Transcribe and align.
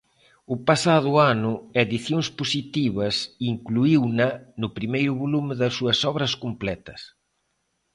O 0.53 0.55
pasado 0.67 1.11
ano, 1.33 1.51
Edicións 1.83 2.27
Positivas 2.39 3.15
incluíuna 3.53 4.27
no 4.61 4.67
primeiro 4.77 5.13
volume 5.23 5.53
das 5.61 5.73
súas 5.77 5.99
Obras 6.11 6.33
Completas. 6.43 7.01